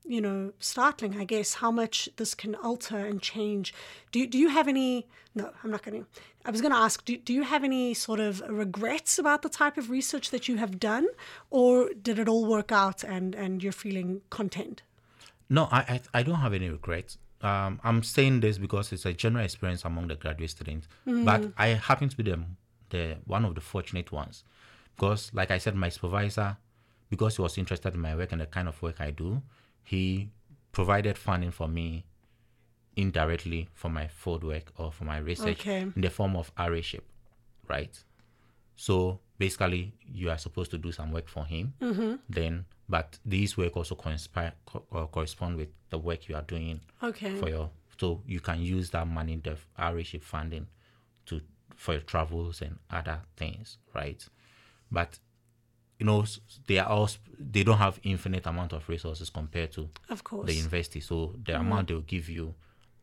[0.06, 3.72] you know, startling, I guess, how much this can alter and change.
[4.10, 5.06] Do, do you have any?
[5.34, 6.08] No, I'm not going to.
[6.44, 9.48] I was going to ask, do, do you have any sort of regrets about the
[9.48, 11.06] type of research that you have done,
[11.50, 14.82] or did it all work out and, and you're feeling content?
[15.50, 17.18] No, I, I I don't have any regrets.
[17.42, 21.24] um, I'm saying this because it's a general experience among the graduate students, Mm.
[21.24, 22.38] but I happen to be the,
[22.90, 24.44] the one of the fortunate ones
[24.94, 26.56] because, like I said, my supervisor,
[27.08, 29.42] because he was interested in my work and the kind of work I do,
[29.82, 30.28] he
[30.72, 32.04] provided funding for me
[32.96, 35.80] indirectly for my field work or for my research Okay.
[35.96, 37.04] in the form of RA-ship,
[37.68, 37.98] right?
[38.76, 41.72] So basically, you are supposed to do some work for him.
[41.80, 42.14] Mm-hmm.
[42.28, 46.80] Then, but these work also conspire, co- uh, correspond with the work you are doing
[47.02, 47.34] Okay.
[47.40, 47.70] for your.
[47.98, 50.66] So you can use that money, the RA-ship funding,
[51.26, 51.40] to
[51.76, 54.22] for your travels and other things, right?
[54.92, 55.18] But
[55.98, 56.24] you know,
[56.66, 60.46] they are all they don't have infinite amount of resources compared to Of course.
[60.46, 61.00] the university.
[61.00, 61.60] So the Mm-hmm.
[61.60, 62.54] amount they will give you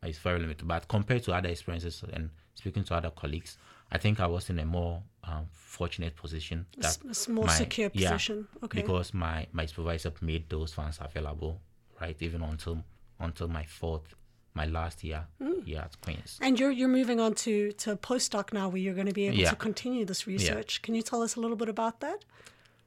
[0.04, 0.68] is very limited.
[0.68, 3.58] But compared to other experiences and speaking to other colleagues,
[3.92, 6.66] I think I was in a more um, fortunate position.
[6.78, 8.48] That s- more my- secure yeah, position.
[8.64, 8.82] Okay.
[8.82, 11.60] Because my my supervisor made those funds available,
[12.02, 12.22] right?
[12.22, 12.84] Even until
[13.20, 14.16] until my fourth,
[14.54, 15.76] my last year Mm.
[15.84, 16.40] at Queens.
[16.42, 19.38] And you're you're moving on to to postdoc now, where you're going to be able
[19.40, 19.50] Yeah.
[19.50, 20.82] to continue this research.
[20.82, 22.26] Can you tell us a little bit about that?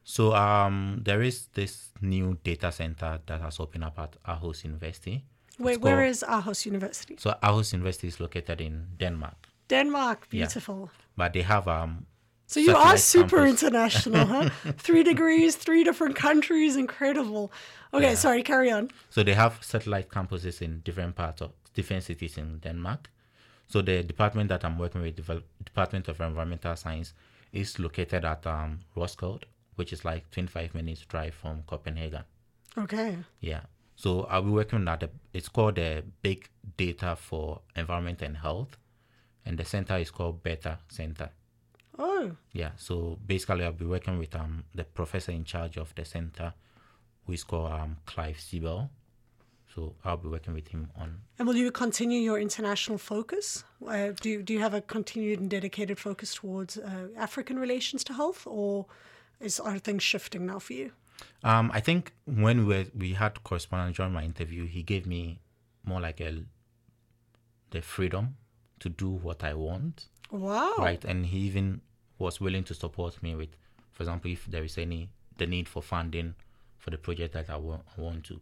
[0.05, 5.25] So um, there is this new data center that has opened up at Aarhus University.
[5.59, 7.17] Where, It's called- is Aarhus University?
[7.19, 10.19] So Aarhus University is located in Denmark, Denmark.
[10.31, 10.47] Yeah.
[10.47, 10.89] Beautiful.
[11.17, 12.07] but they have um.
[12.51, 13.63] So you are super campus.
[13.63, 14.51] international, huh?
[14.87, 16.77] three degrees, three different countries.
[16.77, 17.53] Incredible.
[17.95, 18.15] Okay, Yeah.
[18.17, 18.43] sorry.
[18.43, 18.91] Carry on.
[19.09, 23.09] So they have satellite campuses in different parts of different cities in Denmark.
[23.69, 27.15] So the department that I'm working with, develop, Department of Environmental Science,
[27.53, 29.45] is located at um, Roskilde,
[29.77, 32.25] which is like 25 minutes drive from Copenhagen.
[32.77, 33.17] Okay.
[33.41, 33.61] Yeah.
[33.95, 35.11] So I'll be working at the.
[35.33, 38.77] It's called the Big Data for Environment and Health,
[39.47, 41.31] and the center is called BERTHA Center.
[42.03, 42.71] Oh, Yeah.
[42.77, 46.55] So basically, I'll be working with um the professor in charge of the center,
[47.27, 48.89] who is called um Clive Sabel.
[49.75, 51.21] So I'll be working with him on.
[51.39, 53.65] and will you continue your international focus?
[53.87, 58.03] Uh, do you, do you have a continued and dedicated focus towards uh, African relations
[58.05, 58.87] to health, or
[59.39, 60.91] is are things shifting now for you?
[61.45, 65.39] Um, I think when we we had correspondence during my interview, he gave me
[65.85, 66.43] more like a
[67.71, 68.37] the freedom
[68.81, 70.09] to do what I want.
[70.33, 70.75] Wow.
[70.79, 71.81] right and he even
[72.21, 73.49] was willing to support me with
[73.93, 76.35] for example if there is any the need for funding
[76.79, 78.41] for the project that I wa- I want to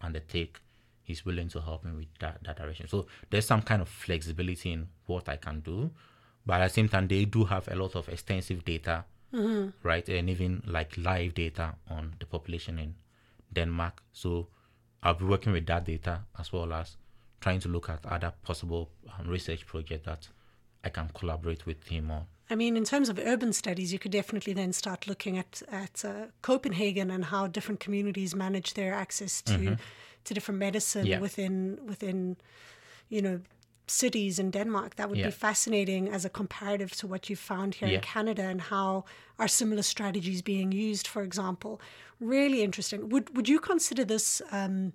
[0.00, 0.60] undertake
[1.02, 2.88] he's willing to help me with that, that direction.
[2.88, 5.90] So there's some kind of flexibility in what i can do
[6.44, 9.04] but at the same time they do have a lot of extensive data
[9.82, 10.08] right?
[10.08, 12.94] And even like live data on the population in
[13.52, 14.02] denmark.
[14.12, 14.48] So
[15.02, 16.96] i'll be working with that data as well as
[17.40, 20.28] trying to look at other possible um, research projects that
[20.84, 22.24] I can collaborate with him on.
[22.50, 26.04] I mean, in terms of urban studies, you could definitely then start looking at at
[26.04, 29.76] uh, Copenhagen and how different communities manage their access to
[30.24, 31.12] to different medicine Mm-hmm.
[31.12, 31.20] Yeah.
[31.20, 32.36] within within
[33.08, 33.40] you know
[33.88, 34.94] cities in Denmark.
[34.96, 35.28] That would Yeah.
[35.28, 39.04] be fascinating as a comparative to what you found here in Canada and how
[39.38, 41.80] are similar strategies being used, for example.
[42.20, 43.08] Really interesting.
[43.08, 44.42] Would would you consider this?
[44.52, 44.92] Um,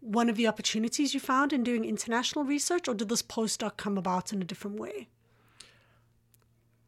[0.00, 3.98] one of the opportunities you found in doing international research, or did this postdoc come
[3.98, 5.08] about in a different way?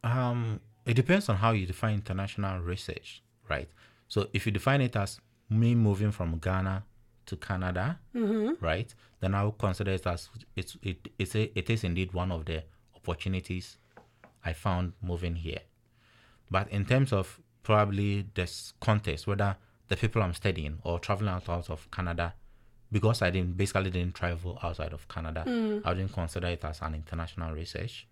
[0.05, 3.69] Um, it depends on how you define international research, right?
[4.09, 6.85] So if you define it as me moving from Ghana
[7.27, 7.99] to Canada,
[8.61, 12.33] right, then I would consider it as it's it it's a, it is indeed one
[12.33, 12.63] of the
[12.97, 13.77] opportunities
[14.45, 15.61] I found moving here.
[16.51, 19.57] But in terms of probably this context, whether
[19.89, 22.35] the people I'm studying or traveling out, out of Canada,
[22.91, 25.45] because I didn't basically didn't travel outside of Canada,
[25.85, 28.07] I didn't consider it as an international research.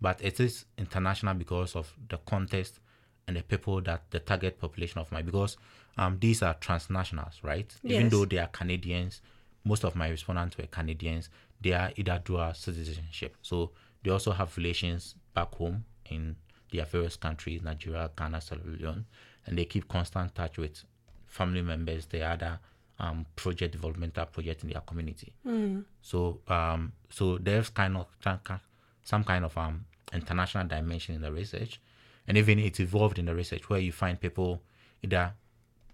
[0.00, 2.80] But it is international because of the context
[3.26, 5.56] and the people that the target population of my because
[5.98, 7.74] um these are transnationals, right?
[7.82, 9.20] Even though they are Canadians,
[9.64, 11.28] most of my respondents were Canadians.
[11.60, 13.70] They are either dual citizenship, so
[14.02, 16.36] they also have relations back home in
[16.70, 19.06] their various countries, Nigeria, Ghana, Sierra Leone,
[19.46, 20.84] and they keep constant touch with
[21.26, 22.58] family members, the other
[22.98, 25.32] um, project developmental project in their community.
[26.02, 28.06] So um, so there's kind of
[29.06, 31.80] some kind of um international dimension in the research,
[32.26, 34.60] and even it evolved in the research where you find people
[35.02, 35.32] either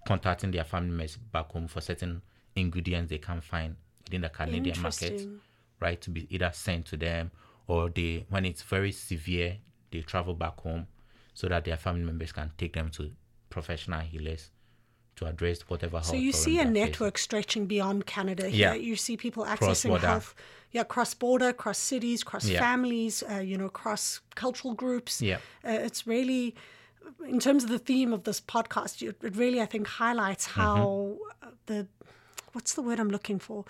[0.06, 2.22] contacting their family members back home for certain
[2.56, 5.20] ingredients they can't find within the Canadian market,
[5.78, 6.00] right?
[6.00, 7.30] To be either sent to them
[7.66, 9.58] or they when it's very severe,
[9.90, 10.86] they travel back home
[11.34, 13.10] so that their family members can take them to
[13.50, 14.50] professional healers
[15.16, 16.06] to address whatever health.
[16.06, 16.72] So you see a they're facing.
[16.72, 18.72] network stretching beyond Canada here.
[18.72, 18.74] Yeah.
[18.74, 19.58] You see people accessing
[19.90, 20.06] Cross-border.
[20.06, 20.34] health,
[20.70, 22.60] yeah, cross border, cross cities, cross Yeah.
[22.60, 25.20] families, uh, you know, cross cultural groups.
[25.20, 25.36] Yeah.
[25.64, 26.54] Uh, it's really,
[27.26, 30.60] in terms of the theme of this podcast, it really I think highlights Mm-hmm.
[30.60, 31.86] how uh, the,
[32.52, 33.64] what's the word I'm looking for?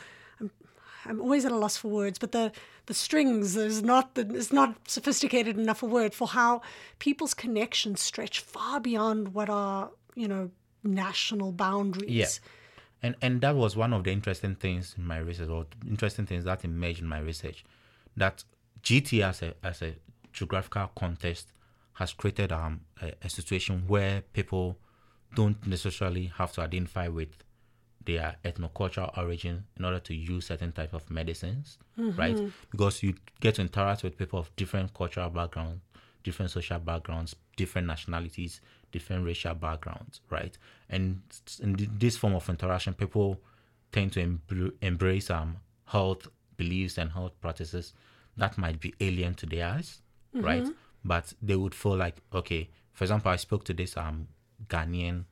[1.05, 2.53] I'm always at a loss for words, but the
[2.87, 6.63] the strings is not the, is not sophisticated enough a word for how
[7.01, 10.51] people's connections stretch far beyond what are you know
[10.85, 12.11] national boundaries.
[12.11, 12.27] Yeah.
[13.05, 16.45] And and that was one of the interesting things in my research, or interesting things
[16.45, 17.65] that emerged in my research,
[18.17, 18.45] that
[18.83, 19.95] GT as a as a
[20.33, 21.49] geographical context
[21.95, 24.79] has created um, a, a situation where people
[25.35, 27.29] don't necessarily have to identify with
[28.05, 31.79] their ethnocultural origin in order to use certain type of medicines,
[32.17, 32.37] right?
[32.71, 35.81] Because you get to interact with people of different cultural backgrounds,
[36.23, 38.61] different social backgrounds, different nationalities,
[38.93, 40.57] different racial backgrounds, right?
[40.89, 41.23] And
[41.63, 43.41] in this form of interaction, people
[43.93, 45.57] tend to embr- embrace um
[45.87, 47.93] health beliefs and health practices
[48.37, 50.01] that might be alien to theirs,
[50.35, 50.67] right?
[51.05, 54.29] But they would feel like, okay, for example, I spoke to this um
[54.69, 55.25] Ghanaian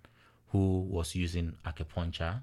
[0.48, 2.42] who was using acupuncture,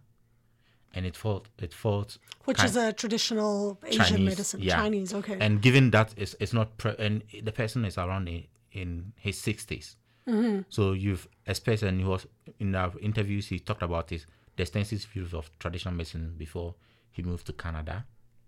[0.94, 4.62] and it fought it felt Which is a traditional Asian Chinese, medicine.
[4.62, 4.76] yeah.
[4.78, 5.38] Chinese, okay.
[5.40, 9.38] And given that it's, it's not, pre- and the person is around in, in his
[9.38, 9.96] 60s.
[10.28, 10.62] Mm-hmm.
[10.70, 12.26] So you've, especially, and he was
[12.60, 14.26] in our interviews, he talked about his
[14.58, 16.74] the extensive views of traditional medicine before
[17.12, 18.06] he moved to Canada,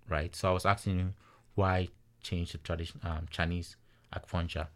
[0.10, 0.36] right?
[0.36, 1.14] So I was asking him
[1.56, 1.90] why
[2.22, 3.76] change to tradition, um, Chinese
[4.14, 4.68] acupuncture.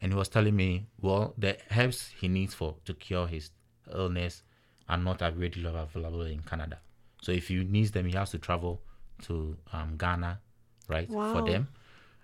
[0.00, 3.50] And he was telling me, well, the herbs he needs for to cure his
[3.92, 4.42] illness
[4.88, 6.78] are not readily available in Canada.
[7.26, 8.80] So if he needs them, he has to travel
[9.24, 10.38] to um, Ghana,
[10.86, 11.32] right, Wow.
[11.32, 11.66] for them.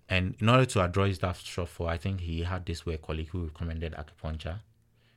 [0.09, 3.47] And in order to address that shortfall, I think he had this work colleague who
[3.47, 4.61] recommended acupuncture,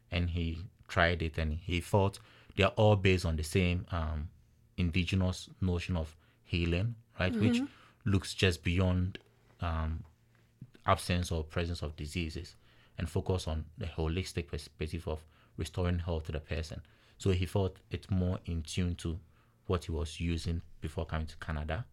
[0.10, 2.18] and he tried it, and he thought
[2.56, 4.30] they are all based on the same um,
[4.76, 7.62] indigenous notion of healing, right, which
[8.06, 9.20] looks just beyond
[9.62, 10.04] um,
[10.88, 12.56] absence or presence of diseases
[12.98, 15.20] and focus on the holistic perspective of
[15.58, 16.82] restoring health to the person.
[17.20, 19.20] So he thought it's more in tune to
[19.68, 21.86] what he was using before coming to Canada,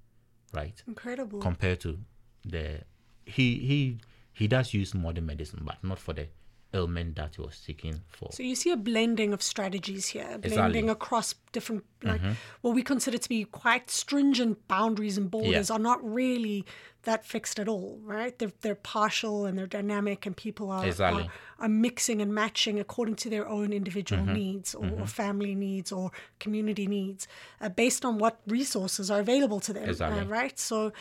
[0.52, 0.82] right?
[0.86, 1.40] Incredible.
[1.40, 1.98] Compared to
[2.44, 2.80] the
[3.24, 3.98] he he
[4.32, 6.28] he does use modern medicine, but not for the
[6.74, 8.30] ailment that he was seeking for.
[8.32, 10.88] So you see a blending of strategies here, blending Exactly.
[10.88, 12.32] across different, like Mm-hmm.
[12.62, 16.64] what we consider to be quite stringent boundaries and borders are not really
[17.04, 18.38] that fixed at all, right?
[18.38, 21.24] They're, they're partial and they're dynamic, and people are, Exactly.
[21.24, 24.34] are, are mixing and matching according to their own individual Mm-hmm.
[24.34, 27.26] needs or, or family needs or community needs
[27.60, 30.58] uh, based on what resources are available to them, uh, right?
[30.58, 30.92] So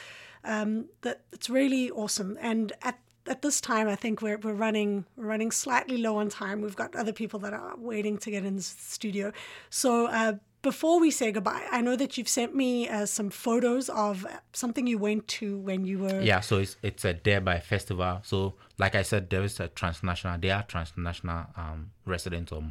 [0.43, 2.35] um, that it's really awesome.
[2.41, 6.29] And at at this time, I think we're we're running we're running slightly low on
[6.29, 6.61] time.
[6.61, 9.31] We've got other people that are waiting to get in the studio.
[9.69, 13.89] So uh, before we say goodbye, I know that you've sent me uh, some photos
[13.89, 16.21] of something you went to when you were.
[16.21, 18.19] Yeah, so it's it's a Derby festival.
[18.23, 20.37] So like I said, there is a transnational.
[20.39, 22.63] They are transnational um, residents or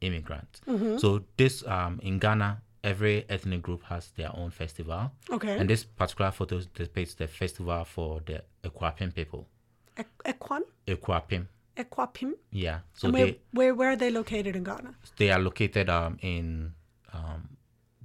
[0.00, 0.60] immigrants.
[1.00, 5.12] So this um, in Ghana, every ethnic group has their own festival.
[5.30, 5.56] Okay.
[5.58, 9.46] And this particular photo depicts the festival for the Akwapim people.
[9.96, 11.46] Ekwan, Akwapim.
[11.76, 12.32] Akwapim.
[12.50, 12.80] Yeah.
[12.94, 14.94] So where, they where where are they located in Ghana?
[15.16, 16.72] they are located um in
[17.12, 17.56] um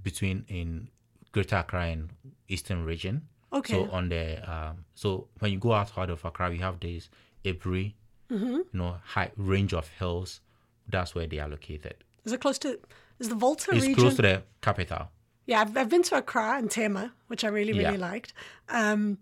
[0.04, 0.90] between in
[1.32, 2.10] Greater Accra and
[2.48, 3.28] Eastern region.
[3.54, 3.74] Okay.
[3.74, 7.10] So on the um so when you go outside of Accra, you have this
[7.44, 7.94] Ebri,
[8.30, 8.56] Mm-hmm.
[8.56, 10.42] you know, high range of hills.
[10.90, 11.96] That's where they are located.
[12.26, 12.78] Is it close to?
[13.20, 13.96] Is the Volta It's region?
[13.96, 15.08] close to the capital.
[15.46, 18.12] Yeah, I've, I've been to Accra and Tema, which I really, really Yeah.
[18.12, 18.34] liked.
[18.68, 19.18] Um,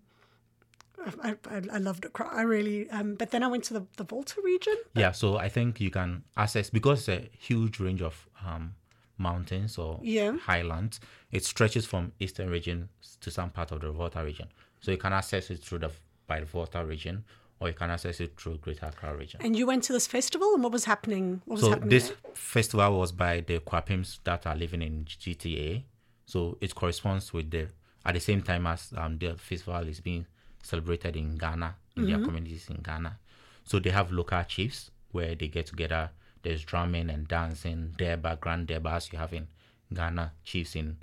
[1.24, 2.28] I, I, I loved Accra.
[2.32, 4.76] I really, um, but then I went to the, the Volta region.
[4.96, 8.76] Yeah, so I think you can access because it's a huge range of um,
[9.18, 10.38] mountains or Yeah.
[10.38, 11.00] highlands.
[11.32, 12.90] It stretches from eastern region
[13.22, 14.48] to some part of the Volta region.
[14.82, 15.92] So you can access it through the
[16.28, 17.24] by the Volta region,
[17.60, 19.40] or you can access it through Greater Accra region.
[19.44, 21.42] And you went to this festival, and what was happening?
[21.46, 22.18] What was So happening this there?
[22.34, 25.84] festival was by the Kwapims that are living in GTA.
[26.26, 27.68] So it corresponds with the
[28.06, 30.26] at the same time as um, the festival is being
[30.66, 33.18] celebrated in Ghana in their communities in Ghana.
[33.64, 36.10] So they have local chiefs where they get together.
[36.44, 39.48] There's drumming and dancing, durbar, grand durbar as you have in
[39.94, 40.34] Ghana.
[40.44, 40.98] Chiefs in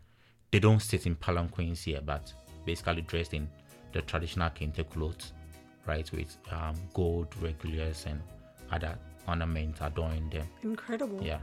[0.50, 2.32] they don't sit in palanquins here, but
[2.66, 3.48] basically dressed in
[3.92, 5.32] the traditional kente clothes,
[5.86, 8.20] right, with um, gold regulars and
[8.70, 8.96] other
[9.26, 10.46] ornaments adorning them.
[10.62, 11.22] Incredible.
[11.22, 11.38] Yeah.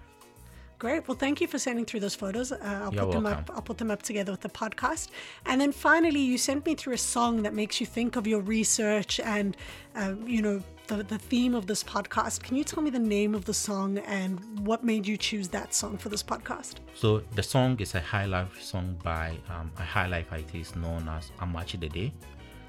[0.79, 1.05] Great.
[1.09, 2.53] Well, thank you for sending through those photos.
[2.53, 3.51] Uh, I'll You're put them up.
[3.53, 5.09] I'll put them up together with the podcast.
[5.45, 8.39] And then finally, you sent me through a song that makes you think of your
[8.39, 9.57] research and,
[9.95, 12.43] uh, you know, the the theme of this podcast.
[12.43, 15.73] Can you tell me the name of the song and what made you choose that
[15.73, 16.75] song for this podcast?
[16.93, 21.09] So the song is a high life song by um, a high life artist known
[21.09, 22.13] as Amakye Dede.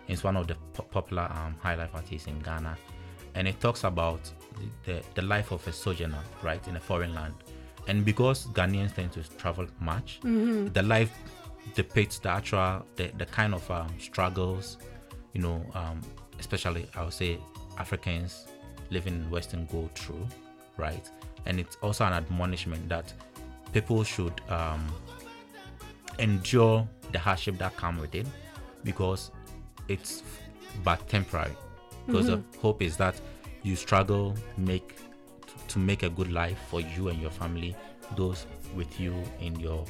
[0.09, 2.77] It's one of the po- popular um, high life artists in Ghana,
[3.37, 4.21] and it talks about
[4.59, 7.35] the, the, the life of a sojourner, right, in a foreign land.
[7.91, 10.21] And because Ghanaians tend to travel much,
[10.73, 11.13] the life
[11.75, 14.79] depicts the actual the, the kind of um, struggles,
[15.33, 16.01] you know, um,
[16.39, 17.39] especially I would say
[17.79, 18.47] Africans
[18.91, 20.25] living in Western go through,
[20.77, 21.11] right?
[21.47, 23.13] And it's also an admonishment that
[23.73, 24.87] people should um,
[26.21, 28.27] endure the hardship that come with it
[28.85, 29.33] because
[29.89, 30.23] it's
[30.85, 31.57] but temporary.
[32.07, 33.21] Because the hope is that
[33.65, 34.95] you struggle make
[35.71, 37.77] to make a good life for you and your family,
[38.17, 39.85] those with you in your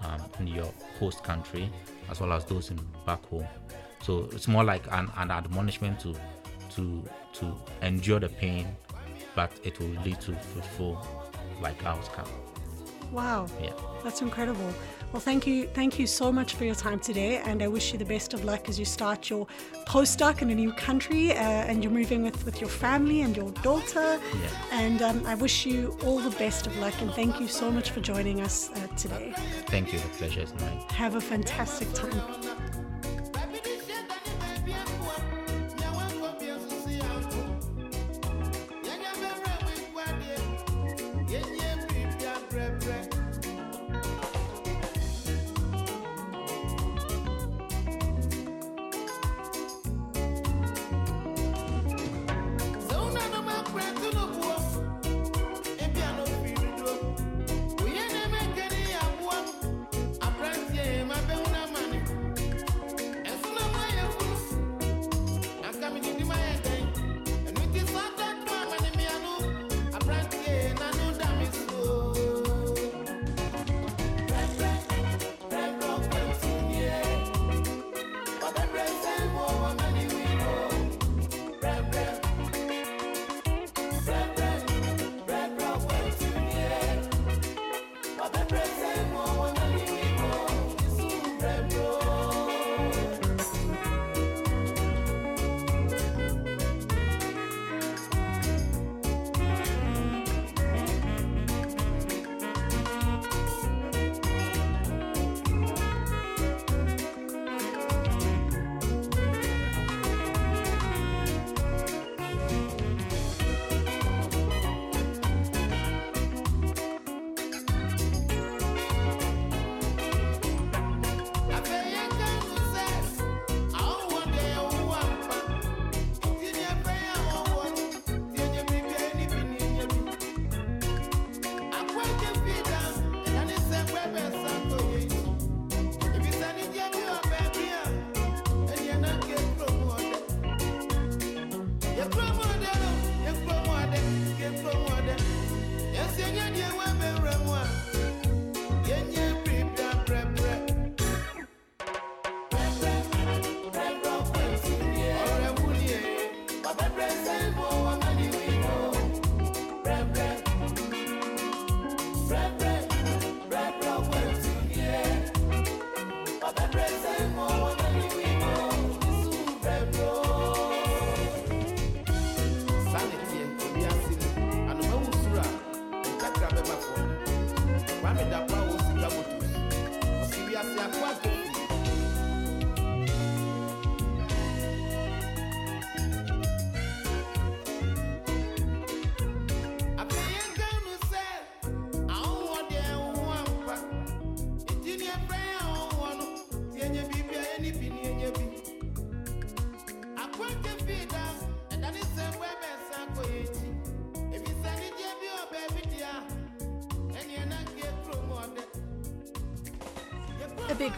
[0.00, 1.70] um, in your host country,
[2.10, 3.46] as well as those in back home.
[4.02, 6.14] So it's more like an, an admonishment to
[6.76, 7.02] to
[7.34, 8.66] to endure the pain,
[9.34, 11.06] but it will lead to fruitful
[11.60, 12.28] like outcome.
[13.12, 13.46] Wow.
[13.62, 13.72] Yeah.
[14.04, 14.72] That's incredible.
[15.12, 17.98] Well, thank you, thank you so much for your time today, and I wish you
[17.98, 19.46] the best of luck as you start your
[19.86, 23.50] postdoc in a new country, uh, and you're moving with with your family and your
[23.62, 24.20] daughter.
[24.34, 24.48] Yeah.
[24.72, 27.90] And um, I wish you all the best of luck, and thank you so much
[27.90, 29.32] for joining us uh, today.
[29.68, 30.00] Thank you.
[30.00, 30.78] The pleasure is mine.
[30.90, 32.45] Have a fantastic time.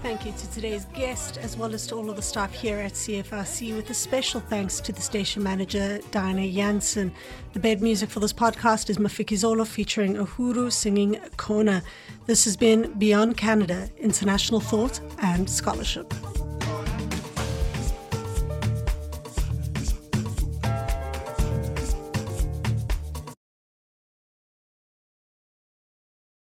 [0.02, 2.92] Thank you to today's guest, as well as to all of the staff here at
[2.92, 7.12] CFRC, with a special thanks to the station manager, Diana Jansen.
[7.52, 11.82] The bed music for this podcast is Mafikizolo featuring Uhuru singing Kona.
[12.26, 16.12] This has been Beyond Canada International Thought and Scholarship.